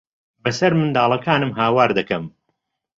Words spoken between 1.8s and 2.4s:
دەکەم.